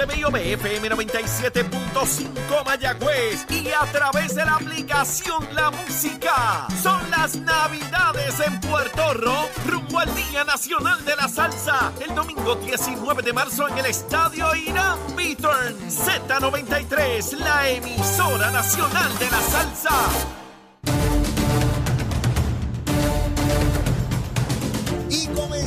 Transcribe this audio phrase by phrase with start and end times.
[0.00, 6.68] FM 97.5 Mayagüez y a través de la aplicación La Música.
[6.80, 12.54] Son las Navidades en Puerto Rico, rumbo al Día Nacional de la Salsa, el domingo
[12.54, 15.76] 19 de marzo en el Estadio Irán Beaturn.
[15.88, 20.37] Z93, la emisora nacional de la salsa.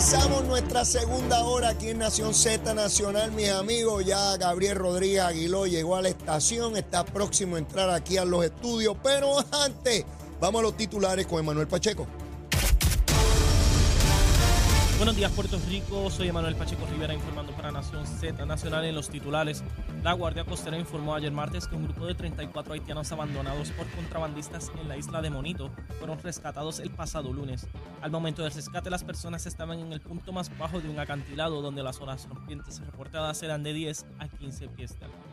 [0.01, 4.03] Comenzamos nuestra segunda hora aquí en Nación Z Nacional, mis amigos.
[4.03, 8.43] Ya Gabriel Rodríguez Aguiló llegó a la estación, está próximo a entrar aquí a los
[8.43, 10.03] estudios, pero antes
[10.39, 12.07] vamos a los titulares con Emanuel Pacheco.
[15.01, 16.11] Buenos días, Puerto Rico.
[16.11, 19.63] Soy Emanuel Pacheco Rivera informando para Nación Z Nacional en los titulares.
[20.03, 24.71] La Guardia Costera informó ayer martes que un grupo de 34 haitianos abandonados por contrabandistas
[24.79, 27.65] en la isla de Monito fueron rescatados el pasado lunes.
[28.03, 31.63] Al momento del rescate, las personas estaban en el punto más bajo de un acantilado
[31.63, 35.30] donde las olas rompientes reportadas eran de 10 a 15 pies de.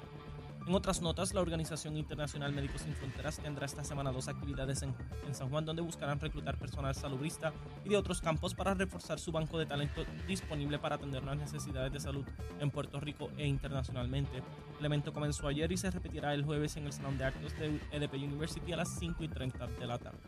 [0.69, 4.95] En otras notas, la Organización Internacional Médicos Sin Fronteras tendrá esta semana dos actividades en,
[5.27, 7.55] en, San Juan donde buscarán reclutar personal salubrista
[7.87, 11.91] y de otros campos para reforzar su banco de talento disponible para atender las necesidades
[11.91, 12.27] de salud
[12.61, 14.43] en Puerto Rico e internacionalmente.
[14.79, 17.81] El evento comenzó ayer y se repetirá el jueves en el Salón de Actos de
[17.91, 20.19] EDP University a las 5 y 30 de la tarde.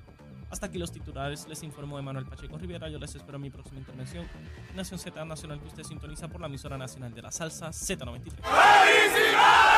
[0.51, 2.89] Hasta aquí los titulares, les informó Emanuel Pacheco Rivera.
[2.89, 4.27] Yo les espero en mi próxima intervención.
[4.75, 8.41] Nación Z Nacional que usted sintoniza por la emisora nacional de la salsa Z93.
[8.41, 9.70] Claro al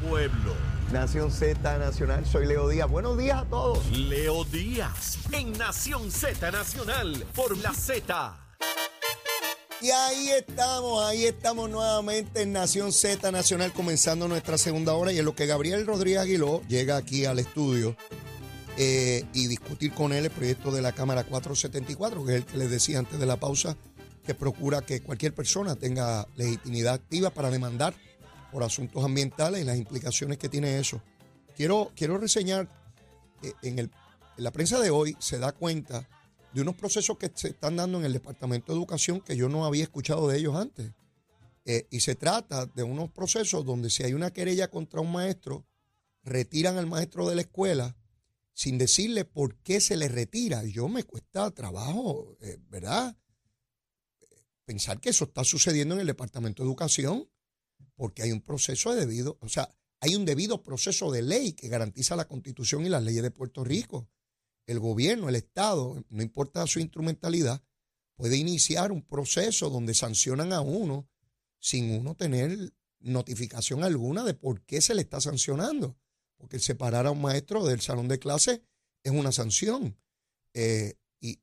[0.00, 0.54] pueblo.
[0.92, 2.90] Nación Z Nacional, soy Leo Díaz.
[2.90, 3.90] Buenos días a todos.
[3.92, 8.36] Leo Díaz en Nación Z Nacional por la Z.
[9.80, 15.18] Y ahí estamos, ahí estamos nuevamente en Nación Z Nacional comenzando nuestra segunda hora y
[15.18, 17.96] en lo que Gabriel Rodríguez Aguiló llega aquí al estudio
[18.76, 22.58] eh, y discutir con él el proyecto de la Cámara 474, que es el que
[22.58, 23.76] les decía antes de la pausa,
[24.26, 27.94] que procura que cualquier persona tenga legitimidad activa para demandar
[28.50, 31.02] por asuntos ambientales y las implicaciones que tiene eso.
[31.56, 32.68] Quiero, quiero reseñar,
[33.42, 33.90] eh, en, el,
[34.36, 36.08] la prensa de hoy se da cuenta
[36.52, 39.64] de unos procesos que se están dando en el Departamento de Educación que yo no
[39.64, 40.92] había escuchado de ellos antes.
[41.64, 45.66] Eh, y se trata de unos procesos donde si hay una querella contra un maestro,
[46.22, 47.96] retiran al maestro de la escuela
[48.52, 50.64] sin decirle por qué se le retira.
[50.64, 53.16] Yo me cuesta trabajo, eh, ¿verdad?
[54.64, 57.28] Pensar que eso está sucediendo en el Departamento de Educación,
[58.00, 59.68] porque hay un proceso de debido, o sea,
[60.00, 63.62] hay un debido proceso de ley que garantiza la Constitución y las leyes de Puerto
[63.62, 64.08] Rico
[64.66, 67.62] el gobierno, el Estado, no importa su instrumentalidad,
[68.16, 71.10] puede iniciar un proceso donde sancionan a uno
[71.58, 75.98] sin uno tener notificación alguna de por qué se le está sancionando.
[76.38, 78.62] Porque el separar a un maestro del salón de clase
[79.02, 79.98] es una sanción.
[80.54, 81.38] Eh, y,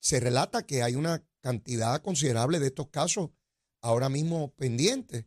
[0.00, 3.30] se relata que hay una cantidad considerable de estos casos
[3.80, 5.24] ahora mismo pendientes.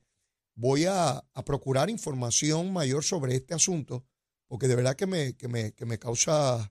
[0.62, 4.04] Voy a, a procurar información mayor sobre este asunto,
[4.46, 6.70] porque de verdad que me, que me, que me causa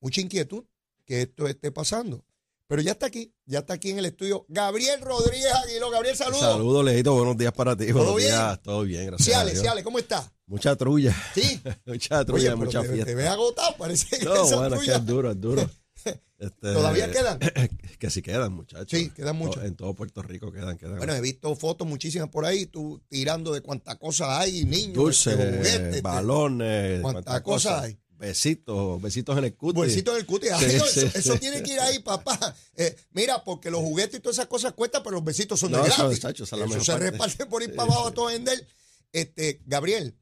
[0.00, 0.64] mucha inquietud
[1.04, 2.24] que esto esté pasando.
[2.66, 5.90] Pero ya está aquí, ya está aquí en el estudio Gabriel Rodríguez Aguiló.
[5.90, 6.40] Gabriel, saludos.
[6.40, 7.14] Saludos, Leito.
[7.14, 7.88] Buenos días para ti.
[7.88, 8.28] ¿Todo Buenos bien?
[8.30, 8.62] días.
[8.62, 9.28] Todo bien, gracias.
[9.28, 9.84] Ciale, a Dios.
[9.84, 10.32] ¿cómo está?
[10.46, 11.14] Mucha trulla.
[11.34, 11.60] Sí.
[11.84, 13.04] mucha trulla, mucha te, fiesta.
[13.04, 15.70] te ves agotado, parece que no, esa bueno, es que es duro, es duro.
[16.38, 17.38] Este, ¿Todavía quedan?
[17.98, 18.90] que sí quedan, muchachos.
[18.90, 19.64] Sí, quedan muchos.
[19.64, 20.98] En todo Puerto Rico quedan, quedan.
[20.98, 25.32] Bueno, he visto fotos muchísimas por ahí, tú tirando de cuántas cosas hay, niños, Dulces,
[25.32, 27.84] este, juguetes, este, balones, cuántas cosas cosas.
[27.84, 27.98] hay.
[28.18, 29.76] Besitos, besitos en el cuti.
[29.76, 30.48] Bolsito del cuti.
[30.48, 32.54] Ay, Sí, no, sí, eso, tiene que ir ahí, papá.
[32.76, 35.78] Eh, mira, porque los juguetes y todas esas cosas cuestan, pero los besitos son de
[35.78, 36.24] No, eso, gratis.
[36.24, 37.10] eso se parte.
[37.10, 38.66] reparte por ir para abajo a todo vender.
[39.12, 40.16] Este, Gabriel,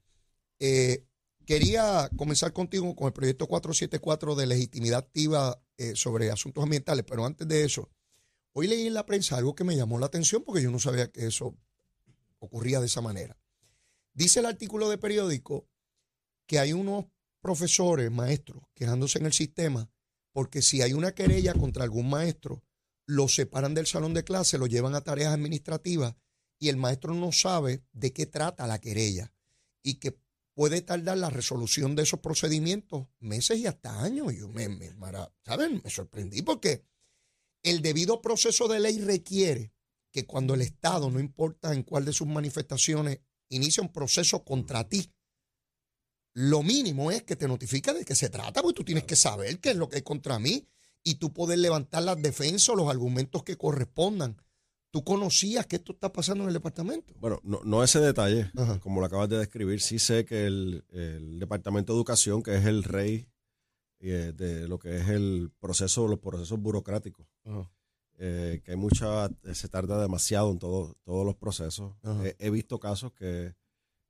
[0.61, 1.05] eh,
[1.47, 7.25] quería comenzar contigo con el proyecto 474 de legitimidad activa eh, sobre asuntos ambientales, pero
[7.25, 7.91] antes de eso,
[8.53, 11.11] hoy leí en la prensa algo que me llamó la atención porque yo no sabía
[11.11, 11.57] que eso
[12.39, 13.39] ocurría de esa manera.
[14.13, 15.69] Dice el artículo de periódico
[16.47, 17.07] que hay unos
[17.41, 19.91] profesores, maestros, quejándose en el sistema
[20.35, 22.65] porque si hay una querella contra algún maestro,
[23.07, 26.17] lo separan del salón de clase, lo llevan a tareas administrativas
[26.59, 29.33] y el maestro no sabe de qué trata la querella
[29.83, 30.19] y que
[30.55, 34.33] puede tardar la resolución de esos procedimientos meses y hasta años.
[34.35, 35.81] Yo me, me, mara- ¿saben?
[35.85, 36.85] me sorprendí porque
[37.63, 39.73] el debido proceso de ley requiere
[40.13, 44.89] que cuando el Estado, no importa en cuál de sus manifestaciones, inicia un proceso contra
[44.89, 45.11] ti,
[46.35, 49.61] lo mínimo es que te notifique de qué se trata, porque tú tienes que saber
[49.61, 50.67] qué es lo que hay contra mí
[51.03, 54.37] y tú poder levantar las defensas o los argumentos que correspondan.
[54.95, 57.15] ¿Tú conocías que esto está pasando en el departamento?
[57.19, 58.79] Bueno, no, no ese detalle, Ajá.
[58.79, 62.65] como lo acabas de describir, sí sé que el, el Departamento de Educación, que es
[62.65, 63.27] el rey
[63.99, 67.27] eh, de lo que es el proceso, los procesos burocráticos,
[68.19, 71.97] eh, que hay mucha, se tarda demasiado en todo, todos los procesos.
[72.23, 73.53] Eh, he visto casos que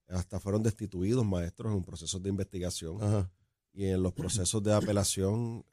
[0.08, 3.32] hasta fueron destituidos maestros en procesos de investigación Ajá.
[3.72, 5.64] y en los procesos de apelación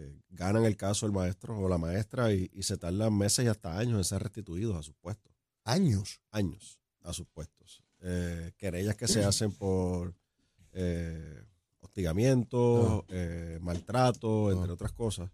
[0.00, 3.48] eh, ganan el caso el maestro o la maestra y, y se tardan meses y
[3.48, 5.32] hasta años en ser restituidos a sus puestos.
[5.64, 6.20] Años.
[6.30, 7.82] Años a sus puestos.
[8.00, 10.14] Eh, querellas que se hacen por
[10.72, 11.42] eh,
[11.80, 15.30] hostigamiento, eh, maltrato, entre otras cosas.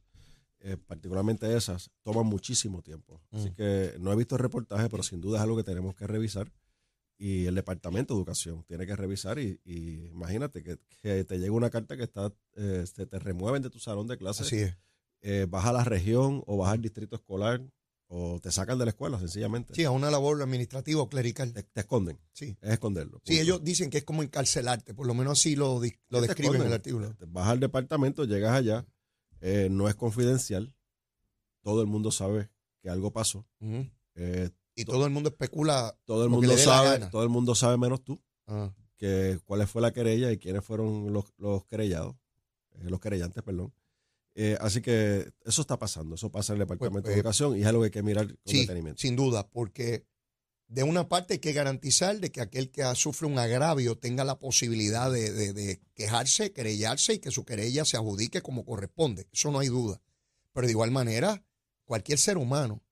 [0.61, 3.21] eh, particularmente esas, toman muchísimo tiempo.
[3.31, 3.55] Así Mm.
[3.55, 6.51] que no he visto el reportaje, pero sin duda es algo que tenemos que revisar.
[7.19, 9.39] Y el Departamento de Educación tiene que revisar.
[9.39, 13.63] Y, y imagínate que, que te llega una carta que está, eh, se te remueven
[13.63, 14.77] de tu salón de clases, Así es.
[15.23, 17.63] eh, vas a la región o vas al distrito escolar
[18.09, 19.75] o te sacan de la escuela, sencillamente.
[19.75, 21.53] Sí, a una labor administrativa o clerical.
[21.53, 22.21] Te, te esconden.
[22.33, 22.57] Sí.
[22.61, 23.19] Es esconderlo.
[23.25, 23.43] Sí, punto.
[23.43, 26.67] ellos dicen que es como encarcelarte, por lo menos así lo, lo Te describen en
[26.69, 27.15] el artículo.
[27.17, 28.87] Te Vas al departamento, llegas allá,
[29.41, 30.73] eh, no es confidencial,
[31.63, 32.49] todo el mundo sabe
[32.81, 33.45] que algo pasó,
[34.15, 35.97] eh, Y todo el mundo especula.
[36.05, 39.93] todo el mundo sabe, todo el mundo sabe menos tú ah, que cuál fue la
[39.93, 42.15] querella y quiénes fueron los, los querellados,
[42.75, 43.73] eh, los querellantes, perdón.
[44.35, 47.57] Eh, así que eso está pasando, eso pasa en el Departamento Pues, de eh, Educación
[47.57, 49.01] y es algo que hay que mirar con sí, detenimiento.
[49.01, 50.05] sin duda, porque
[50.69, 54.39] de una parte hay que garantizar de que aquel que sufre un agravio tenga la
[54.39, 59.27] posibilidad de, de- de quejarse, querellarse y que su querella se adjudique como corresponde.
[59.33, 60.03] Eso no hay duda.
[60.53, 61.43] Pero de igual manera,
[61.85, 62.83] cualquier ser humano,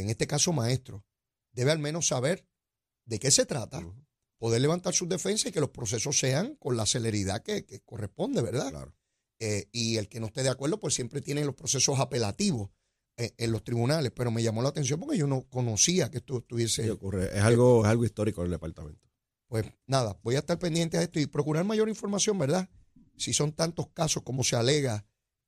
[0.00, 1.04] en este caso maestro,
[1.52, 2.46] debe al menos saber
[3.04, 3.82] de qué se trata,
[4.38, 8.42] poder levantar sus defensas y que los procesos sean con la celeridad que, que corresponde,
[8.42, 8.70] ¿verdad?
[8.70, 8.94] claro.
[9.44, 12.70] Eh, y el que no esté de acuerdo, pues siempre tiene los procesos apelativos
[13.16, 14.12] eh, en los tribunales.
[14.14, 16.84] Pero me llamó la atención porque yo no conocía que esto estuviese.
[16.84, 17.36] Sí, ocurre.
[17.36, 19.10] Es algo, es algo histórico en el departamento.
[19.48, 22.70] Pues nada, voy a estar pendiente a esto y procurar mayor información, ¿verdad?
[23.16, 25.04] Si son tantos casos como se alega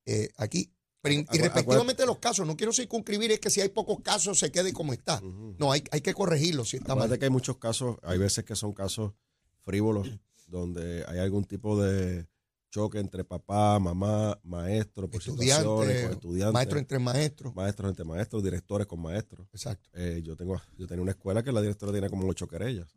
[0.06, 0.73] eh, aquí.
[1.04, 4.38] Pero, y respectivamente de los casos, no quiero circunscribir es que si hay pocos casos
[4.38, 5.20] se quede como está.
[5.58, 7.18] No, hay, hay que corregirlo si está mal.
[7.18, 9.12] que hay muchos casos, hay veces que son casos
[9.60, 10.08] frívolos,
[10.46, 12.26] donde hay algún tipo de
[12.70, 17.54] choque entre papá, mamá, maestro, por situaciones, con Estudiantes, estudiantes, maestro entre maestros.
[17.54, 19.46] maestros entre maestros, directores con maestros.
[19.52, 19.90] Exacto.
[19.92, 22.88] Eh, yo tengo, yo tenía una escuela que la directora tenía como ocho querellas,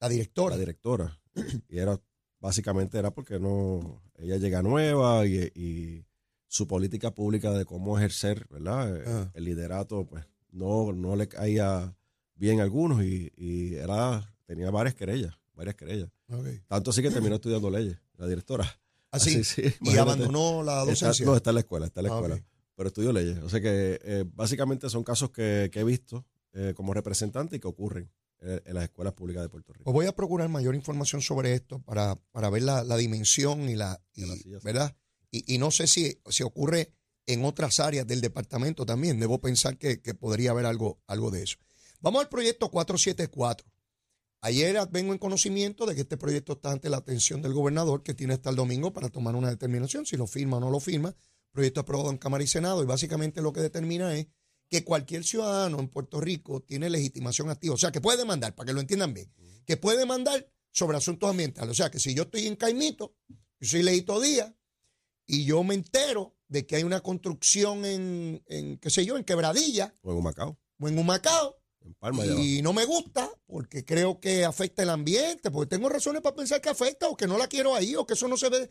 [0.00, 0.54] La directora.
[0.54, 1.20] la directora,
[1.68, 2.00] y era
[2.40, 6.04] básicamente era porque no, ella llega nueva y, y
[6.48, 8.96] su política pública de cómo ejercer, ¿verdad?
[8.96, 9.30] Eh, Ah.
[9.34, 11.94] El liderato, pues no, no le caía
[12.34, 16.10] bien a algunos y, y era, tenía varias querellas, varias querellas.
[16.66, 18.66] Tanto así que terminó estudiando leyes, la directora.
[19.10, 19.42] Así.
[19.44, 21.24] sí, y abandonó la Está- docencia.
[21.26, 22.44] no, está en la escuela, está en la Ah, escuela.
[22.76, 23.38] Pero estudió leyes.
[23.38, 27.60] O sea que eh, básicamente son casos que, que he visto eh, como representante y
[27.60, 28.10] que ocurren
[28.40, 29.82] en las escuelas públicas de Puerto Rico.
[29.84, 33.74] Pues voy a procurar mayor información sobre esto para, para ver la, la dimensión y
[33.74, 34.24] la, y,
[34.62, 34.94] ¿verdad?
[35.30, 36.92] Y, y no sé si, ocurre
[37.26, 39.20] en otras áreas del departamento también.
[39.20, 41.56] Debo pensar que, que podría haber algo, algo de eso.
[42.00, 43.66] Vamos al proyecto 474.
[44.40, 48.14] Ayer vengo en conocimiento de que este proyecto está ante la atención del gobernador, que
[48.14, 51.14] tiene hasta el domingo para tomar una determinación, si lo firma o no lo firma.
[51.50, 54.28] Proyecto aprobado en Cámara y Senado, y básicamente lo que determina es
[54.68, 58.66] que cualquier ciudadano en Puerto Rico tiene legitimación activa, o sea, que puede demandar, para
[58.66, 59.32] que lo entiendan bien,
[59.66, 61.70] que puede demandar sobre asuntos ambientales.
[61.70, 63.16] O sea, que si yo estoy en Caimito,
[63.60, 64.52] yo soy Leito Díaz,
[65.28, 69.24] y yo me entero de que hay una construcción en, en qué sé yo, en
[69.24, 74.18] Quebradilla O en Humacao, o en Humacao, en Palma y no me gusta porque creo
[74.18, 77.46] que afecta el ambiente, porque tengo razones para pensar que afecta o que no la
[77.46, 78.70] quiero ahí o que eso no se ve.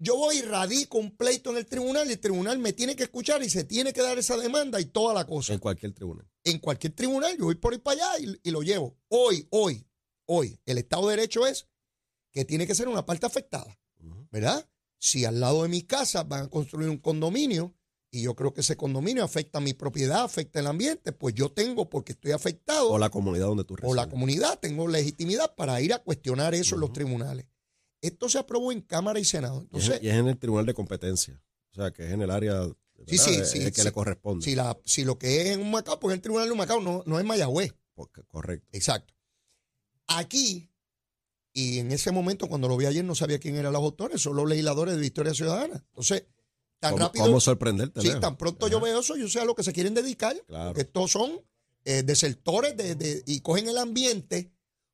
[0.00, 3.02] Yo voy y radico un pleito en el tribunal y el tribunal me tiene que
[3.02, 5.52] escuchar y se tiene que dar esa demanda y toda la cosa.
[5.52, 6.24] En cualquier tribunal.
[6.44, 8.96] En cualquier tribunal, yo voy por ahí para allá y, y lo llevo.
[9.08, 9.84] Hoy, hoy,
[10.26, 11.66] hoy, el Estado de Derecho es
[12.30, 13.76] que tiene que ser una parte afectada.
[14.30, 14.68] ¿verdad?
[14.98, 17.74] Si al lado de mi casa van a construir un condominio
[18.10, 21.52] y yo creo que ese condominio afecta a mi propiedad, afecta el ambiente, pues yo
[21.52, 24.06] tengo, porque estoy afectado, O la comunidad donde tú o la resides.
[24.12, 27.46] comunidad, tengo legitimidad para ir a cuestionar eso en los tribunales.
[28.00, 29.56] Esto se aprobó en Cámara y Senado.
[29.56, 31.42] Y es, Entonces, y es en el tribunal de competencia.
[31.72, 32.62] O sea, que es en el área.
[33.06, 33.82] Sí, sí, sí, que sí.
[33.84, 34.44] le corresponde.
[34.44, 36.80] si, la, si lo que es en un Macao, pues el tribunal de un Macao
[36.80, 37.74] no, no es Mayagüez.
[37.94, 38.66] Porque- Correcto.
[38.72, 39.14] Exacto.
[40.06, 40.70] Aquí,
[41.60, 44.36] y en ese momento cuando lo vi ayer no sabía quién eran los autores, son
[44.36, 45.84] los legisladores de Victoria Ciudadana.
[45.88, 46.24] Entonces,
[46.80, 48.00] tan ¿Cómo, rápido, cómo sorprenderte?
[48.00, 50.68] sí, tan pronto yo veo eso, yo sé a lo que se quieren dedicar, Claro.
[50.70, 51.40] porque estos son
[51.84, 54.52] eh, desertores de, de- y cogen el ambiente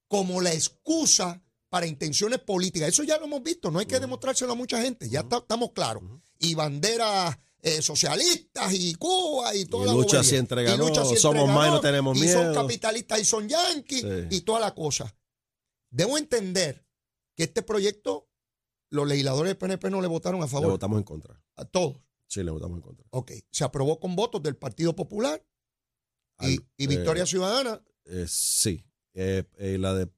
[0.09, 2.89] como la excusa para intenciones políticas.
[2.91, 5.73] Eso ya lo hemos visto, no hay que demostrárselo a mucha gente, ya está- estamos
[5.73, 6.03] claros.
[6.39, 10.23] Y banderas eh, socialistas y Cuba y toda Y la lucha bobería.
[10.31, 12.55] siempre ganó, lucha siempre somos más y no tenemos y son miedo.
[12.55, 14.09] capitalistas y son yanquis Sí.
[14.37, 15.13] y toda la cosa.
[15.95, 16.85] Debo entender
[17.37, 18.29] que este proyecto
[18.91, 21.41] los legisladores del PNP no le votaron a Le favor, votamos en contra.
[21.57, 22.01] a todos.
[22.27, 23.07] Sí, le votamos en contra.
[23.11, 23.31] Ok.
[23.53, 25.41] Se aprobó con votos del Partido Popular
[26.41, 27.81] y, Al- y Victoria eh, Ciudadana.
[28.07, 28.85] eh, sí.
[29.15, 30.11] Eh, eh, la de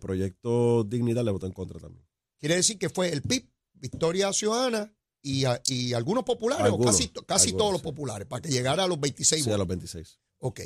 [0.00, 2.04] Proyecto Dignidad le votó en contra también.
[2.38, 6.98] Quiere decir que fue el PIB, Victoria Ciudadana y, a- y algunos populares, Algunos, o
[6.98, 7.84] casi, to- casi algunos, todos los sí.
[7.84, 9.58] populares, para que llegara a los 26 Sí, a votos.
[9.60, 10.18] los 26.
[10.38, 10.60] Ok.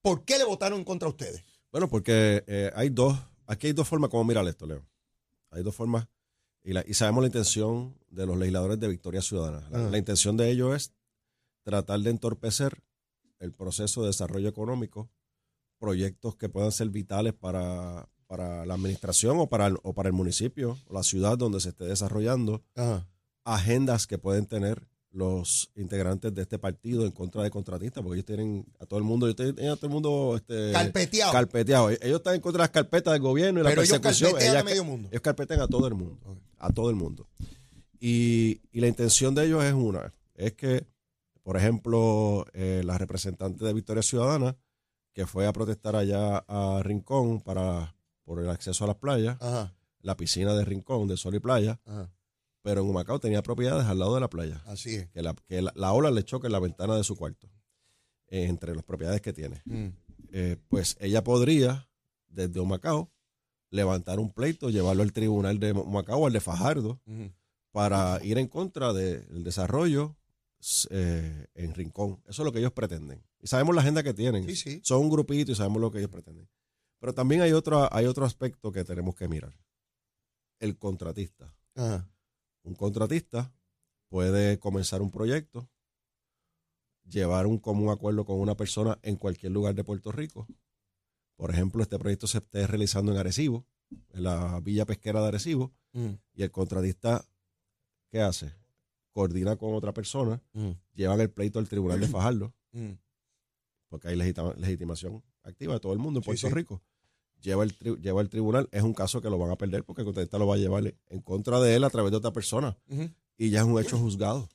[0.00, 1.42] ¿Por qué le votaron en contra a ustedes?
[1.70, 4.86] Bueno, porque eh, hay dos, aquí hay dos formas como mirar esto, Leo.
[5.50, 6.08] Hay dos formas
[6.62, 9.68] y, la- y sabemos la intención de los legisladores de Victoria Ciudadana.
[9.70, 9.90] La, Ajá.
[9.90, 10.92] la intención de ellos es
[11.62, 12.82] tratar de entorpecer
[13.38, 15.10] el proceso de desarrollo económico,
[15.78, 20.12] proyectos que puedan ser vitales para, para la administración o para, el, o para el
[20.14, 22.64] municipio o la ciudad donde se esté desarrollando,
[23.44, 28.26] agendas que pueden tener los integrantes de este partido en contra de contratistas, porque ellos
[28.26, 31.32] tienen a todo el mundo, ellos tienen a todo el mundo este, Carpeteado.
[31.32, 31.90] carpeteado.
[31.90, 34.30] Ellos están en contra de las carpetas del gobierno y la pero ellos persecución.
[34.32, 35.08] carpetean a Ellas- medio mundo.
[35.10, 36.18] ellos carpetean a todo el mundo.
[36.58, 37.26] A todo el mundo.
[38.00, 40.86] Y, y la intención de ellos es una, es que,
[41.42, 44.56] por ejemplo, eh, la representante de Victoria Ciudadana,
[45.14, 49.74] que fue a protestar allá a Rincón para por el acceso a las playas, Ajá.
[50.02, 52.10] la piscina de Rincón, de Sol y Playa, Ajá.
[52.68, 55.08] Pero en Humacao tenía propiedades al lado de la playa Así es.
[55.08, 57.48] que la, que la, la ola le choque en la ventana de su cuarto,
[58.26, 59.62] eh, entre las propiedades que tiene.
[59.64, 59.86] Mm.
[60.32, 61.88] Eh, pues ella podría,
[62.28, 63.10] desde Humacao,
[63.70, 67.00] levantar un pleito, llevarlo al tribunal de Humacao, al de Fajardo,
[67.70, 70.18] para ir en contra del desarrollo
[70.90, 72.20] eh, en Rincón.
[72.28, 73.24] Eso es lo que ellos pretenden.
[73.40, 74.44] Y sabemos la agenda que tienen.
[74.44, 74.80] Sí, sí.
[74.84, 76.50] Son un grupito y sabemos lo que ellos pretenden.
[76.98, 79.58] Pero también hay otro, hay otro aspecto que tenemos que mirar.
[80.60, 81.54] El contratista.
[81.74, 82.06] Ajá.
[82.62, 83.52] Un contratista
[84.08, 85.68] puede comenzar un proyecto,
[87.08, 90.46] llevar un común acuerdo con una persona en cualquier lugar de Puerto Rico.
[91.36, 93.66] Por ejemplo, este proyecto se esté realizando en Arecibo,
[94.10, 96.10] en la villa pesquera de Arecibo, Mm.
[96.34, 97.24] y el contratista,
[98.10, 98.52] ¿qué hace?
[99.12, 100.72] Coordina con otra persona, Mm.
[100.94, 102.92] llevan el pleito al tribunal de Fajardo, Mm.
[103.88, 106.54] porque hay legitima- legitimación activa de todo el mundo en Sí, Puerto sí.
[106.54, 106.82] Rico.
[107.40, 110.02] Lleva el, tri- lleva el tribunal, es un caso que lo van a perder porque
[110.02, 112.76] el contratista lo va a llevar en contra de él a través de otra persona
[113.36, 114.48] y ya es un hecho juzgado.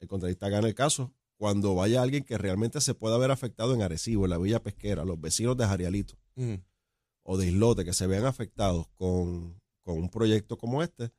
[0.00, 3.82] El contratista gana el caso cuando vaya alguien que realmente se pueda ver afectado en
[3.82, 6.14] Arecibo, en la Villa Pesquera, los vecinos de Jarialito
[7.22, 11.10] o de Islote que se vean afectados con, con un proyecto como este,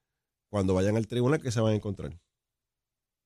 [0.50, 2.12] cuando vayan al tribunal que se van a encontrar.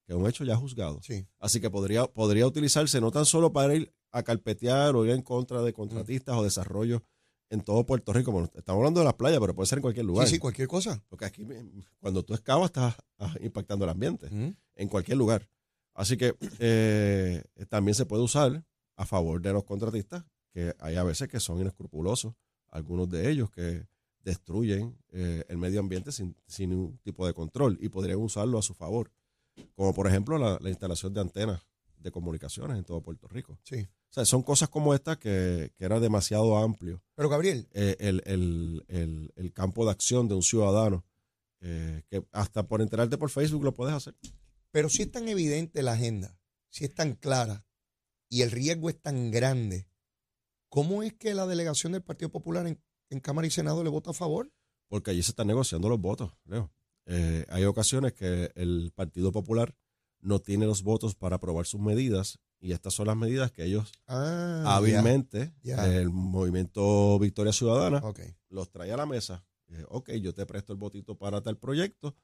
[0.05, 0.99] Que es un hecho ya juzgado.
[1.03, 1.27] Sí.
[1.39, 5.21] Así que podría, podría utilizarse no tan solo para ir a carpetear o ir en
[5.21, 7.03] contra de contratistas o desarrollo
[7.49, 8.31] en todo Puerto Rico.
[8.31, 10.27] Bueno, estamos hablando de las playas, pero puede ser en cualquier lugar.
[10.27, 11.03] Sí, sí, cualquier cosa.
[11.09, 11.47] Porque aquí,
[11.99, 12.95] cuando tú excavas, estás
[13.41, 14.27] impactando el ambiente
[14.75, 15.49] en cualquier lugar.
[15.93, 18.63] Así que eh, también se puede usar
[18.95, 22.33] a favor de los contratistas, que hay a veces que son inescrupulosos,
[22.69, 23.87] algunos de ellos que
[24.23, 28.61] destruyen eh, el medio ambiente sin, sin ningún tipo de control y podrían usarlo a
[28.61, 29.11] su favor,
[29.75, 31.61] como por ejemplo la, la instalación de antenas
[31.97, 33.57] de comunicaciones en todo Puerto Rico.
[33.63, 33.87] Sí.
[34.09, 38.23] O sea, son cosas como estas que, que era demasiado amplio Pero Gabriel, eh, el,
[38.25, 41.05] el- el- el campo de acción de un ciudadano,
[41.61, 44.15] eh, que hasta por enterarte por Facebook lo puedes hacer.
[44.71, 46.39] pero si es tan evidente la agenda,
[46.69, 47.65] si es tan clara
[48.29, 49.87] y el riesgo es tan grande,
[50.69, 54.11] ¿cómo es que la delegación del Partido Popular en, en Cámara y Senado le vota
[54.11, 54.51] a favor?
[54.87, 56.71] porque allí se están negociando los votos, Leo.
[57.05, 59.75] Eh, hay ocasiones que el Partido Popular
[60.19, 63.91] no tiene los votos para aprobar sus medidas y estas son las medidas que ellos
[64.07, 68.01] Ah, hábilmente, el movimiento Victoria Ciudadana,
[68.49, 69.45] los trae a la mesa.
[69.89, 72.15] Ok, yo te presto el votito para tal proyecto,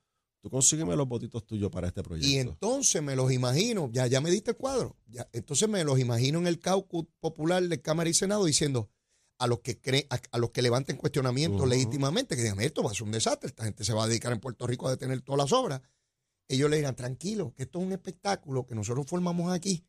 [0.42, 2.28] tú consígueme los votitos tuyos para este proyecto.
[2.28, 6.00] Y entonces me los imagino, ya, ya me diste el cuadro, ya, entonces me los
[6.00, 8.90] imagino en el caucus popular de Cámara y Senado diciendo
[9.38, 12.92] a los que creen, a, a los que levanten cuestionamientos legítimamente, que digan, esto va
[12.92, 15.22] a ser un desastre, esta gente se va a dedicar en Puerto Rico a detener
[15.22, 15.82] todas las obras,
[16.48, 19.84] ellos le dirán, tranquilo, que esto es un espectáculo que nosotros formamos aquí,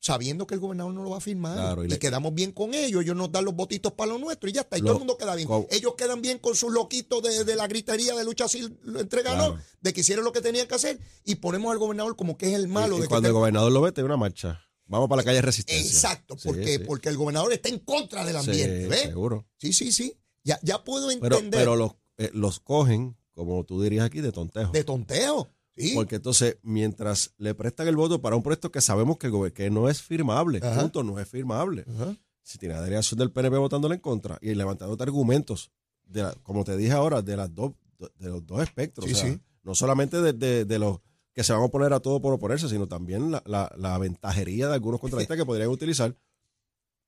[0.00, 2.52] sabiendo que el gobernador no lo va a firmar, Claro, y y, le- quedamos bien
[2.52, 4.86] con ellos, ellos nos dan los votitos para lo nuestro y ya está, y Lo-
[4.86, 5.46] todo el mundo queda bien.
[5.46, 8.98] co- ellos quedan bien con sus loquitos de, de la gritería de lucha así lo
[9.00, 9.58] entregan, Claro.
[9.80, 12.54] de que hicieron lo que tenían que hacer y ponemos al gobernador como que es
[12.54, 14.60] el malo Y- y de que cuando el gobernador lo ve, te una marcha.
[14.86, 15.84] Vamos para la calle Resistencia.
[15.88, 16.84] Exacto, porque, sí.
[16.84, 19.02] porque el gobernador está en contra del Sí, ambiente, ¿ves?
[19.02, 19.46] seguro.
[19.58, 20.16] Sí, sí, sí.
[20.42, 24.32] Ya, ya puedo Pero, entender pero los, eh, los cogen, como tú dirías aquí, de
[24.32, 24.72] tontejo.
[24.72, 25.48] de tonteo.
[25.76, 25.92] Sí.
[25.94, 29.70] Porque entonces, mientras le prestan el voto para un proyecto que sabemos que, el que
[29.70, 30.80] no es firmable, Ajá.
[30.82, 31.84] punto, no es firmable.
[31.88, 32.16] Ajá.
[32.42, 35.70] Si tiene la delegación del PNP votándole en contra y levantando argumentos,
[36.04, 37.72] de la- como te dije ahora, de, las dos,
[38.18, 39.06] de los dos espectros.
[39.06, 39.40] Sí, o sea, sí.
[39.62, 40.98] No solamente de, de- de los
[41.32, 44.68] que se van a oponer a todo por oponerse, sino también la, la- la ventajería
[44.68, 46.16] de algunos contratistas que podrían utilizar.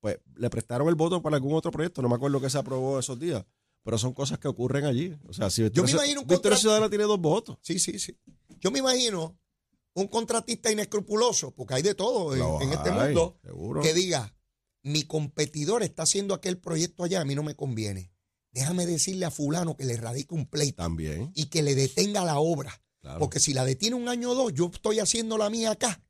[0.01, 2.99] Pues le prestaron el voto para algún otro proyecto, no me acuerdo que se aprobó
[2.99, 3.45] esos días,
[3.85, 5.17] pero son cosas que ocurren allí.
[5.29, 7.59] O sea, si Yo me imagino un Victoria Ciudadana tiene dos votos.
[7.63, 8.17] Sí, sí, sí.
[8.63, 9.39] Yo me imagino
[9.95, 13.83] un contratista inescrupuloso, porque hay de todo en, este mundo, seguro.
[13.83, 14.35] que diga,
[14.83, 18.11] mi competidor está haciendo aquel proyecto allá, a mí no me conviene.
[18.53, 22.39] Déjame decirle a fulano que le radique un pleito También, y que le detenga la
[22.39, 22.83] obra.
[23.01, 23.19] claro.
[23.19, 26.03] Porque si la detiene un año o dos, yo estoy haciendo la mía acá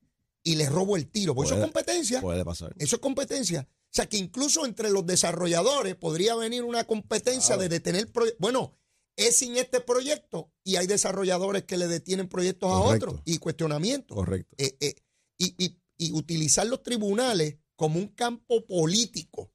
[0.44, 1.34] y le robo el tiro.
[1.34, 2.20] Pues eso es competencia.
[2.20, 2.74] puede pasar.
[2.78, 3.66] Eso es competencia.
[3.70, 7.62] O sea que incluso entre los desarrolladores podría venir una competencia Claro.
[7.62, 8.40] de detener proyectos.
[8.40, 8.76] Bueno,
[9.16, 13.06] es sin este proyecto y hay desarrolladores que le detienen proyectos Correcto.
[13.06, 14.14] a otros y cuestionamientos.
[14.16, 14.54] Correcto.
[14.58, 14.94] Eh, eh,
[15.38, 19.52] y, y- y utilizar los tribunales como un campo político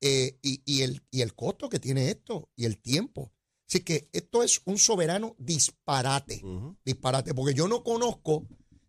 [0.00, 3.32] eh, y, y el, y el costo que tiene esto y el tiempo.
[3.68, 6.42] Así que esto es un soberano disparate
[6.84, 8.46] disparate, porque yo no conozco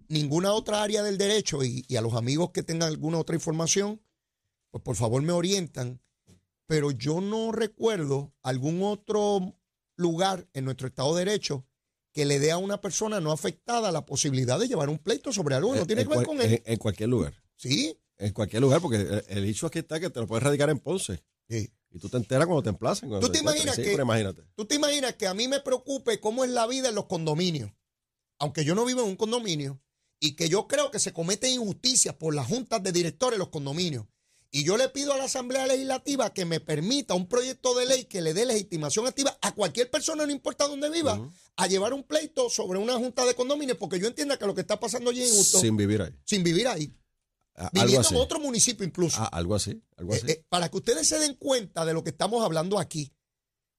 [0.10, 4.02] ninguna otra área del derecho y, y a los amigos que tengan alguna otra información,
[4.72, 6.02] pues por favor me orientan,
[6.68, 9.56] pero yo no recuerdo algún otro
[10.02, 11.66] lugar en nuestro Estado de Derecho
[12.14, 15.56] que le dé a una persona no afectada la posibilidad de llevar un pleito sobre
[15.56, 16.54] algo que no En- tiene en que ver con él.
[16.54, 17.34] En, en cualquier lugar.
[17.56, 20.70] Sí, En cualquier lugar, porque el, el hecho aquí está que te lo puedes radicar
[20.70, 21.24] en Ponce.
[21.50, 21.72] sí.
[21.94, 23.10] Y tú te enteras cuando te emplacen.
[23.10, 24.44] cuando ¿Tú te imaginas Sí, que- imagínate.
[24.56, 27.70] ¿Tú te imaginas que a mí me preocupe cómo es la vida en los condominios?
[28.40, 29.82] Aunque yo no vivo en un condominio
[30.18, 33.50] y que yo creo que se cometen injusticias por las juntas de directores de los
[33.50, 34.06] condominios.
[34.54, 38.04] Y yo le pido a la Asamblea Legislativa que me permita un proyecto de ley
[38.04, 41.20] que le dé legitimación activa a cualquier persona, no importa dónde viva,
[41.56, 44.62] a llevar un pleito sobre una junta de condominios, porque yo entienda que lo que
[44.62, 46.12] está pasando allí es injusto, sin, Sin vivir ahí.
[46.44, 46.94] vivir ahí,
[47.56, 48.16] A- Algo viviendo así.
[48.16, 49.18] en otro municipio incluso.
[49.22, 49.82] Ah, algo así.
[49.96, 50.32] Algo Eh, así.
[50.32, 53.14] eh, para que ustedes se den cuenta de lo que estamos hablando aquí.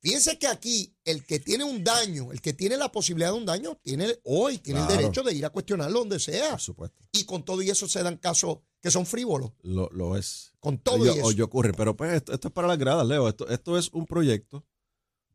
[0.03, 3.47] Fíjense que aquí el que tiene un daño, el que tiene la posibilidad de un
[3.47, 6.51] daño, tiene hoy tiene el derecho de ir a cuestionarlo donde sea.
[6.51, 7.05] Por supuesto.
[7.13, 9.53] Y con todo y eso se dan casos que son frívolos.
[9.63, 10.55] Lo, lo es.
[10.59, 11.25] Con todo y eso.
[11.25, 11.73] oye, ocurre.
[11.73, 13.29] Pero pues esto, esto es para las gradas, Leo.
[13.29, 14.67] Esto, esto es un proyecto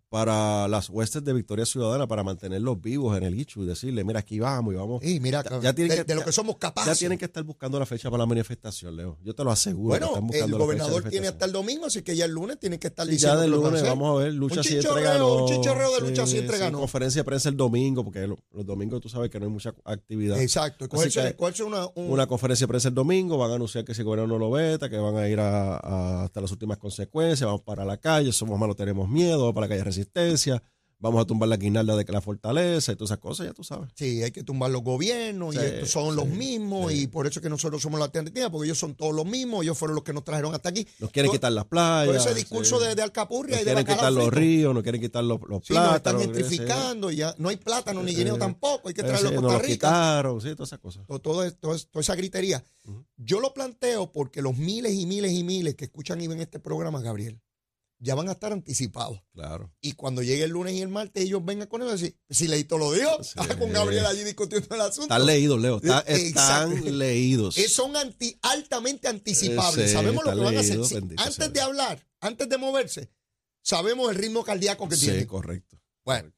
[0.10, 4.20] para las huestes de Victoria Ciudadana para mantenerlos vivos en el hecho y decirle, mira,
[4.22, 5.04] aquí vamos y vamos.
[5.04, 6.98] Y mira, Ya- ya tienen de, que- de lo ya- que somos Ya capaces.
[7.00, 9.18] tienen que estar buscando la fecha para la manifestación, Leo.
[9.24, 9.90] Yo te lo aseguro.
[9.90, 12.58] bueno, están el buscando gobernador la tiene hasta el domingo, así que ya el lunes
[12.60, 14.82] tiene que estar Sí, diciendo ya del que lunes vamos a ver, lucha Un siempre
[14.82, 15.36] chichorreo, ganó.
[15.44, 16.80] un chichorreo de lucha siempre ganó.
[16.80, 19.74] Conferencia de prensa el domingo, porque lo- los domingos tú sabes que no hay mucha
[19.84, 20.40] actividad.
[20.42, 20.86] Exacto.
[20.86, 23.84] y Cogerse, que- cogerse una, un- Una conferencia de prensa el domingo, van a anunciar
[23.84, 26.52] que si el gobierno no lo veta, que van a ir a, a- hasta las
[26.52, 30.64] últimas consecuencias, vamos para la calle, somos malos, tenemos miedo, vamos para la calle resistencia,
[31.00, 33.64] vamos a tumbar la guinalda de que la fortaleza y todas esas cosas, ya tú
[33.64, 33.92] sabes.
[33.96, 37.02] Sí, hay que tumbar los gobiernos y Sí, estos son los sí, mismos sí.
[37.04, 39.62] y por eso es que nosotros somos la alternativa, porque ellos son todos los mismos,
[39.64, 40.88] ellos fueron los que nos trajeron hasta aquí.
[40.98, 42.08] Nos quieren quitar las playas.
[42.08, 45.02] Por ese discurso de, de Alcapurria Nos y de quieren quitar los ríos, nos quieren
[45.02, 46.22] quitar los, los Sí, nos están plátanos.
[46.24, 49.42] gentrificando y ya no hay plátano ni guineo tampoco, hay que Sí, traerlo a nos
[49.44, 49.74] Costa los Rica.
[49.88, 51.06] quitaron, sí, todas esas cosas.
[51.08, 52.64] Todo, todo todo toda esa gritería.
[52.86, 53.06] Ujú.
[53.18, 56.60] Yo lo planteo porque los miles y miles y miles que escuchan y ven este
[56.60, 57.40] programa, Gabriel,
[58.00, 59.22] ya van a estar anticipados.
[59.34, 59.74] Claro.
[59.82, 62.48] Y cuando llegue el lunes y el martes, ellos vengan con él y decir, si
[62.48, 63.34] Leito lo dijo, Sí.
[63.58, 65.14] con Gabriel allí discutiendo el asunto.
[65.14, 65.78] Están leídos, Leo.
[65.78, 67.56] está- están leídos.
[67.56, 69.88] Son anti, altamente anticipables.
[69.90, 70.84] Sí, sabemos lo que van a hacer.
[70.86, 73.10] Sí, antes sea de hablar, antes de moverse,
[73.64, 75.26] sabemos el ritmo cardíaco que Sí, tienen.
[75.26, 75.80] correcto.
[76.06, 76.32] Bueno,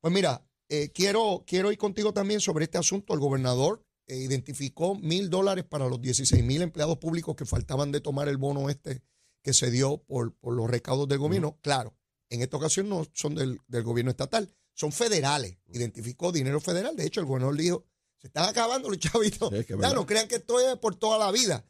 [0.00, 3.12] pues mira, eh, quiero, quiero ir contigo también sobre este asunto.
[3.12, 8.00] El gobernador eh, identificó mil dólares para los 16 mil empleados públicos que faltaban de
[8.00, 9.02] tomar el bono este
[9.42, 11.58] que se dio por, por los recaudos del gobierno.
[11.62, 11.94] Claro,
[12.30, 15.58] en esta ocasión no son del, del gobierno estatal, son federales.
[15.68, 16.96] Identificó dinero federal.
[16.96, 17.84] De hecho, el gobernador dijo,
[18.18, 19.50] se están acabando los chavitos.
[19.50, 21.66] Sí, es que no crean que esto es por toda la vida.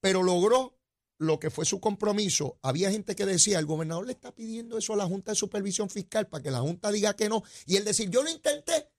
[0.00, 0.78] Pero logró
[1.18, 2.58] lo que fue su compromiso.
[2.62, 5.90] Había gente que decía, el gobernador le está pidiendo eso a la Junta de Supervisión
[5.90, 7.42] Fiscal para que la Junta diga que no.
[7.66, 8.90] Y él decir, yo lo intenté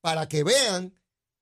[0.00, 0.94] para que vean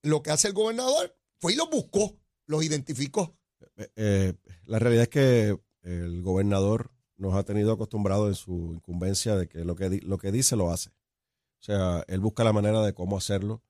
[0.03, 1.17] lo que hace el gobernador.
[1.39, 3.37] Fue y los buscó, los identificó.
[3.77, 9.37] Eh, eh, la realidad es que el gobernador nos ha tenido acostumbrados en su incumbencia
[9.37, 10.91] de que lo que, di- lo que dice lo hace.
[10.91, 13.63] O sea, él busca la manera de cómo hacerlo,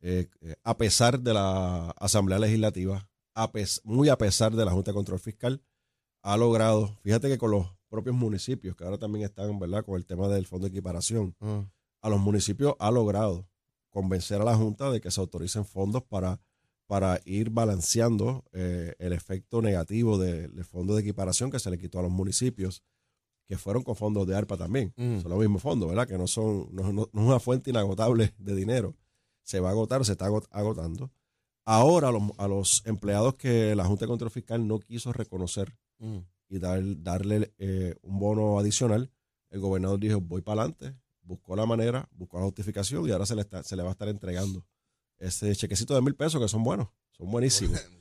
[0.00, 3.50] eh, eh, a pesar de la Asamblea Legislativa, a
[3.84, 5.62] muy a pesar de la Junta de Control Fiscal,
[6.22, 10.04] ha logrado, fíjate que con los propios municipios, que ahora también están, ¿verdad?, con el
[10.06, 11.34] tema del fondo de equiparación,
[12.00, 13.48] a los municipios ha logrado
[13.90, 16.40] convencer a la Junta de que se autoricen fondos para,
[16.92, 21.78] para ir balanceando eh, el efecto negativo de- del fondo de equiparación que se le
[21.78, 22.82] quitó a los municipios,
[23.48, 24.92] que fueron con fondos de ARPA también.
[24.98, 25.20] Mm.
[25.20, 26.06] Son los mismos fondos, ¿verdad?
[26.06, 28.94] Que no son no, no- no es una fuente inagotable de dinero.
[29.42, 31.10] Se va a agotar, se está agot- agotando.
[31.64, 35.74] Ahora a los, a los empleados que la Junta de Control Fiscal no quiso reconocer
[36.50, 39.10] y dar, darle eh, un bono adicional,
[39.48, 43.34] el gobernador dijo, voy para adelante, buscó la manera, buscó la justificación y ahora se
[43.34, 44.66] le, está, se le va a estar entregando
[45.22, 47.80] ese chequecito de mil pesos que son buenos, son buenísimos.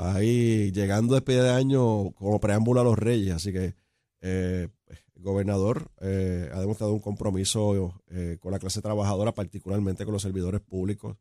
[0.00, 3.74] Ahí llegando después de año como preámbulo a los reyes, así que
[4.20, 4.68] eh,
[5.14, 10.22] el gobernador eh, ha demostrado un compromiso eh, con la clase trabajadora, particularmente con los
[10.22, 11.18] servidores públicos.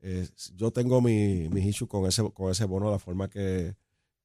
[0.00, 3.74] Eh, yo tengo mi, mis issues con ese, con ese bono, la forma que,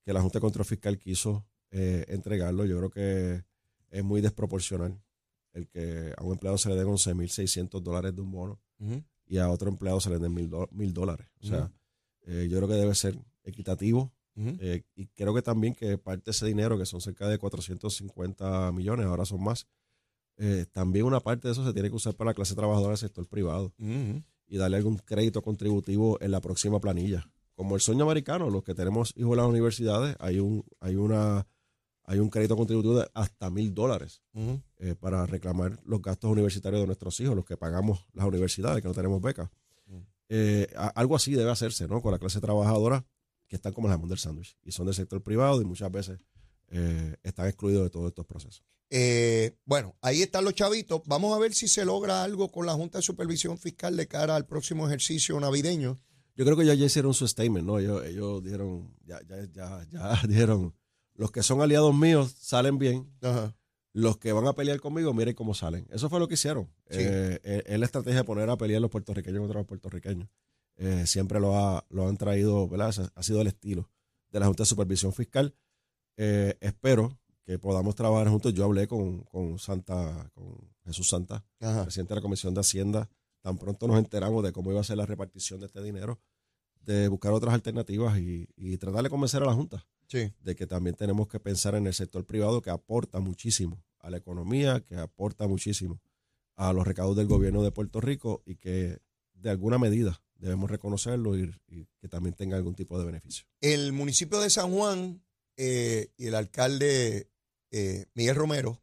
[0.04, 2.66] que la Junta de Control Fiscal quiso entregarlo.
[2.66, 3.44] Yo creo que
[3.90, 5.00] es muy desproporcional
[5.54, 8.62] el que a un empleado se le den 11.600 dólares de un bono
[9.28, 11.28] y a otro empleado se le den mil, dólares.
[11.42, 11.72] O sea,
[12.26, 16.32] eh, yo creo que debe ser equitativo eh, y creo que también que parte de
[16.32, 19.68] ese dinero, que son cerca de 450 millones, ahora son más,
[20.72, 23.28] también una parte de eso se tiene que usar para la clase trabajadora del sector
[23.28, 23.74] privado
[24.48, 27.30] y darle algún crédito contributivo en la próxima planilla.
[27.56, 31.48] Como el sueño americano, los que tenemos hijos en las universidades, hay un, hay una
[32.08, 34.22] hay un crédito contributivo de hasta mil dólares
[34.80, 38.88] eh, para reclamar los gastos universitarios de nuestros hijos, los que pagamos las universidades, que
[38.88, 39.50] no tenemos becas.
[40.30, 42.02] Eh, algo así debe hacerse, ¿no?
[42.02, 43.06] Con la clase trabajadora
[43.48, 46.20] que están como las del sándwich y son del sector privado y muchas veces
[46.70, 48.64] eh, están excluidos de todos estos procesos.
[49.66, 51.02] bueno, ahí están los chavitos.
[51.08, 54.38] Vamos a ver si se logra algo con la Junta de Supervisión Fiscal de cara
[54.38, 55.98] al próximo ejercicio navideño.
[56.38, 57.80] Yo creo que ya, ya hicieron su statement, ¿no?
[57.80, 60.74] Ellos, ellos dijeron, ya, ya, ya, ya dijeron
[61.18, 63.12] los que son aliados míos salen bien.
[63.92, 65.88] Los que van a pelear conmigo, miren cómo salen.
[65.90, 66.72] Eso fue lo que hicieron.
[66.90, 70.30] Eh, eh, es la estrategia de poner a pelear los puertorriqueños contra los puertorriqueños.
[70.76, 72.94] Eh, siempre lo, ha, lo han traído, ¿verdad?
[73.16, 73.90] Ha sido el estilo
[74.30, 75.56] de la Junta de Supervisión Fiscal.
[76.16, 78.54] espero que podamos trabajar juntos.
[78.54, 79.26] Yo hablé con,
[79.58, 83.10] Santa, con Jesús Santa, presidente de la Comisión de Hacienda.
[83.42, 86.20] Tan pronto nos enteramos de cómo iba a ser la repartición de este dinero,
[86.82, 90.96] de buscar otras alternativas y, y tratar de convencer a la Junta de que también
[90.96, 95.48] tenemos que pensar en el sector privado que aporta muchísimo a la economía, que aporta
[95.48, 96.02] muchísimo
[96.56, 99.00] a los recaudos del gobierno de Puerto Rico y que
[99.34, 101.52] de alguna medida debemos reconocerlo y,
[102.00, 103.46] que también tenga algún tipo de beneficio.
[103.62, 105.24] El municipio de San Juan
[105.58, 107.30] eh, y el alcalde
[107.72, 108.82] eh, Miguel Romero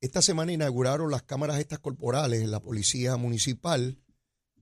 [0.00, 3.98] esta semana inauguraron las cámaras estas corporales en la policía municipal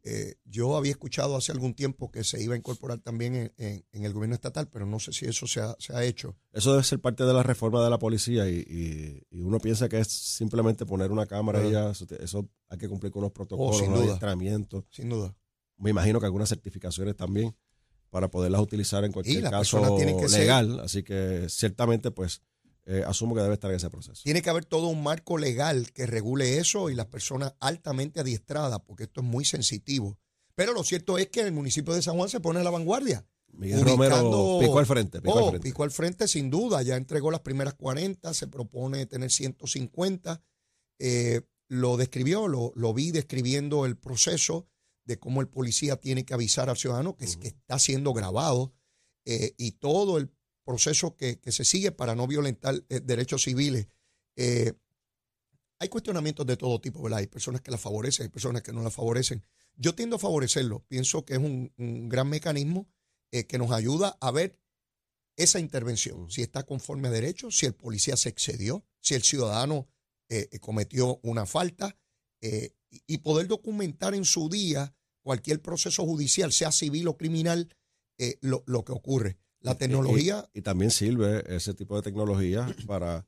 [0.06, 4.12] eh, yo había escuchado hace algún tiempo que se iba a incorporar también en, el
[4.12, 6.36] gobierno estatal, pero no sé si eso se ha, hecho.
[6.52, 10.08] Eso debe ser parte de la reforma de la policía y, uno piensa que es
[10.08, 11.90] simplemente poner una cámara y ya,
[12.20, 14.84] eso hay que cumplir con unos protocolos, oh, adiestramientos.
[14.90, 15.34] Sin duda.
[15.78, 17.56] Me imagino que algunas certificaciones también
[18.10, 20.80] para poderlas utilizar en cualquier caso legal.
[20.80, 22.42] Así que ciertamente, pues,
[22.86, 24.22] eh, asumo que debe estar en ese proceso.
[24.24, 28.80] Tiene que haber todo un marco legal que regule eso y las personas altamente adiestradas,
[28.80, 30.18] porque esto es muy sensitivo.
[30.54, 33.26] Pero lo cierto es que el municipio de San Juan se pone a la vanguardia.
[33.52, 35.20] Miguel Romero picó al frente.
[35.20, 35.68] Picó, al oh, frente.
[35.68, 36.82] picó al frente sin duda.
[36.82, 40.42] Ya entregó las primeras 40, se propone tener 150.
[40.98, 44.68] Eh, lo describió, lo, lo, vi describiendo el proceso
[45.06, 48.72] de cómo el policía tiene que avisar al ciudadano que, que está siendo grabado
[49.24, 50.30] eh, y todo el
[50.64, 53.88] proceso que, se sigue para no violentar eh, derechos civiles.
[54.36, 54.72] Eh,
[55.78, 57.20] hay cuestionamientos de todo tipo, ¿verdad?
[57.20, 59.44] Hay personas que la favorecen, hay personas que no la favorecen.
[59.76, 60.84] Yo tiendo a favorecerlo.
[60.88, 61.72] Pienso que es un,
[62.08, 62.88] gran mecanismo
[63.30, 64.58] eh, que nos ayuda a ver
[65.36, 69.88] esa intervención, si está conforme a derecho, si el policía se excedió, si el ciudadano
[70.60, 71.96] cometió una falta
[72.40, 77.68] y poder documentar en su día cualquier proceso judicial, sea civil o criminal,
[78.42, 79.38] lo, lo, que ocurre.
[79.64, 80.48] La tecnología.
[80.52, 83.26] Y, también sirve ese tipo de tecnología para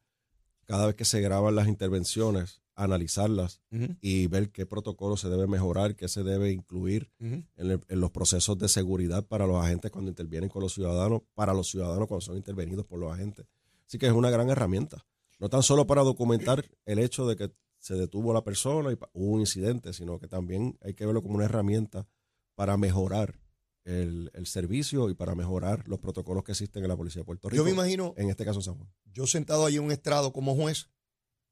[0.67, 3.63] cada vez que se graban las intervenciones, analizarlas
[4.03, 8.69] y ver qué protocolo se debe mejorar, qué se debe incluir en, los procesos de
[8.69, 12.85] seguridad para los agentes cuando intervienen con los ciudadanos, para los ciudadanos cuando son intervenidos
[12.85, 13.47] por los agentes.
[13.87, 15.07] Así que es una gran herramienta.
[15.39, 19.33] No tan solo para documentar el hecho de que se detuvo la persona y hubo
[19.33, 22.09] un incidente, sino que también hay que verlo como una herramienta
[22.57, 23.39] para mejorar
[23.87, 27.57] el, servicio y para mejorar los protocolos que existen en la Policía de Puerto Rico.
[27.57, 28.15] Yo me imagino.
[28.17, 28.93] En este caso, San Juan.
[29.13, 30.91] Yo sentado allí en un estrado como juez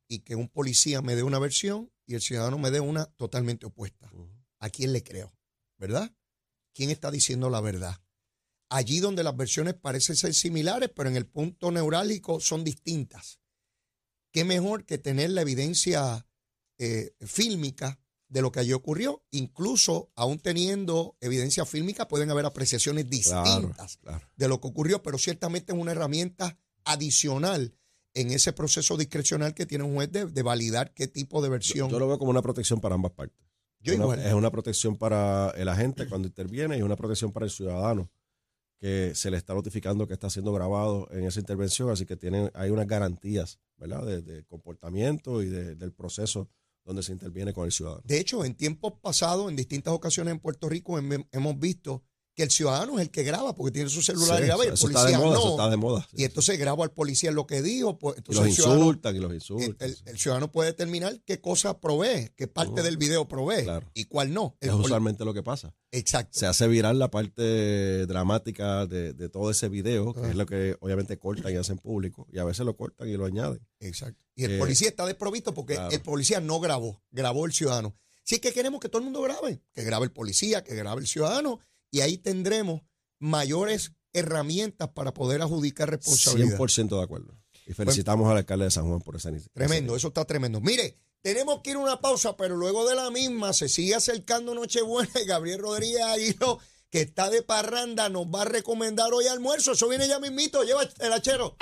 [0.08, 3.66] y que un policía me dé una versión y el ciudadano me dé una totalmente
[3.66, 4.10] opuesta.
[4.58, 5.32] ¿A quién le creo?
[5.78, 6.12] ¿Verdad?
[6.74, 7.96] ¿Quién está diciendo la verdad?
[8.68, 13.40] Allí donde las versiones parecen ser similares, pero en el punto neurálgico son distintas.
[14.32, 16.26] ¿Qué mejor que tener la evidencia
[16.78, 18.00] eh, fílmica
[18.34, 19.22] de lo que allí ocurrió.
[19.30, 24.00] Incluso, aún teniendo evidencia fílmica, pueden haber apreciaciones distintas
[24.34, 27.76] de lo que ocurrió, pero ciertamente es una herramienta adicional
[28.12, 31.88] en ese proceso discrecional que tiene un juez de, validar qué tipo de versión.
[31.88, 33.38] Yo, lo veo como una protección para ambas partes.
[33.82, 38.10] es una protección para el agente cuando interviene y una protección para el ciudadano
[38.80, 42.50] que se le está notificando que está siendo grabado en esa intervención, así que tienen,
[42.54, 44.04] hay unas garantías ¿verdad?
[44.04, 46.48] De, comportamiento y del proceso
[46.84, 48.02] donde se interviene con el ciudadano.
[48.04, 52.02] De hecho, en tiempos pasados, en distintas ocasiones en Puerto Rico, hemos visto
[52.34, 54.68] que el ciudadano es el que graba porque tiene su celular Sí, y graba y
[54.68, 55.50] el eso está policía de moda, no.
[55.50, 56.08] está de moda.
[56.10, 57.98] sí, y entonces grabo al policía lo que dijo.
[57.98, 59.76] Pues, Y los el insultan y los insultan.
[59.78, 63.88] el- el ciudadano puede determinar qué cosa provee, qué parte del video provee Claro.
[63.94, 64.56] y cuál no.
[64.60, 65.74] Es usualmente lo que pasa.
[65.92, 66.36] Exacto.
[66.38, 70.76] Se hace viral la parte dramática de, de todo ese video, que es lo que
[70.80, 72.26] obviamente cortan y hacen público.
[72.32, 73.60] Y a veces lo cortan y lo añaden.
[73.80, 74.20] Exacto.
[74.34, 75.90] Y el Eh, policía está desprovisto porque claro.
[75.92, 77.94] el policía no grabó, grabó el ciudadano.
[78.24, 81.00] Si es que queremos que todo el mundo grabe, que grabe el policía, que grabe
[81.02, 81.60] el ciudadano,
[81.94, 82.82] y ahí tendremos
[83.20, 86.58] mayores herramientas para poder adjudicar responsabilidad.
[86.58, 87.38] 100% de acuerdo.
[87.68, 89.54] Y felicitamos al alcalde de San Juan por esa iniciativa.
[89.54, 90.60] Tremendo, eso está tremendo.
[90.60, 94.56] Mire, tenemos que ir a una pausa, pero luego de la misma se sigue acercando
[94.56, 96.58] Nochebuena y Gabriel Rodríguez Aguilo,
[96.90, 99.70] que está de parranda, nos va a recomendar hoy almuerzo.
[99.70, 101.56] Eso viene ya mismito, lleva el hachero.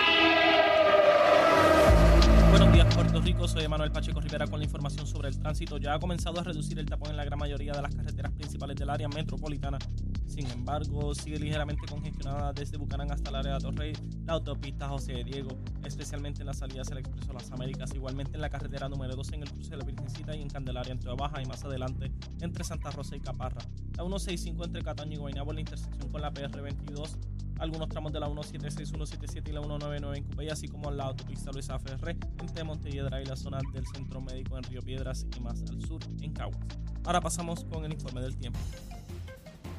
[2.52, 3.48] Buenos días, Puerto Rico.
[3.48, 5.76] Soy Manuel Pacheco Rivera con la información sobre el tránsito.
[5.76, 8.76] Ya ha comenzado a reducir el tapón en la gran mayoría de las carreteras principales
[8.76, 9.78] del área metropolitana.
[10.26, 13.92] Sin embargo, sigue ligeramente congestionada desde Bucanán hasta el área de Torrey,
[14.24, 15.50] la autopista José de Diego,
[15.84, 19.42] especialmente en las salidas del Expreso Las Américas, igualmente en la carretera número 12 en
[19.42, 22.90] el cruce de la Virgencita y en Candelaria entre Baja y más adelante entre Santa
[22.90, 23.62] Rosa y Caparra.
[23.96, 27.18] La 165 entre Cataño y Guaynabo en la intersección con la PR22
[27.62, 31.52] algunos tramos de la 176, 177 y la 199 en Cupey, así como la autopista
[31.52, 35.62] Luisa Ferré entre Montelledra y la zona del Centro Médico en Río Piedras y más
[35.62, 36.58] al sur en Caguas.
[37.04, 38.58] Ahora pasamos con el informe del tiempo.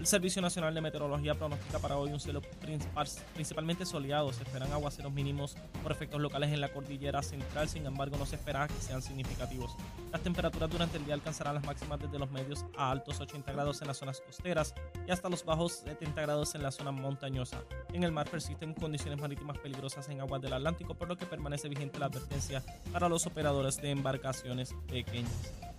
[0.03, 4.33] El Servicio Nacional de Meteorología pronostica para hoy un cielo principal- principalmente soleado.
[4.33, 8.35] Se esperan aguaceros mínimos por efectos locales en la cordillera central, sin embargo no se
[8.35, 9.77] espera que sean significativos.
[10.11, 13.81] Las temperaturas durante el día alcanzarán las máximas desde los medios a altos 80 grados
[13.81, 14.75] en las zonas costeras
[15.07, 17.63] y hasta los bajos 70 grados en la zona montañosa.
[17.93, 21.69] En el mar persisten condiciones marítimas peligrosas en aguas del Atlántico, por lo que permanece
[21.69, 22.61] vigente la advertencia
[22.91, 25.31] para los operadores de embarcaciones pequeñas.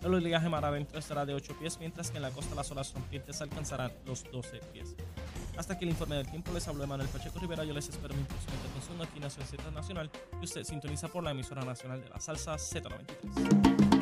[0.05, 2.93] El oleaje mar adentro estará de 8 pies, mientras que en la costa las olas
[2.93, 4.95] rompientes alcanzarán los 12 pies.
[5.57, 8.23] Hasta aquí el informe del tiempo, les habló Manuel Pacheco Rivera, yo les espero mi
[8.25, 10.11] próxima intervención aquí en Nación Z Nacional,
[10.43, 13.94] y usted sintoniza por la emisora nacional de la salsa Z93.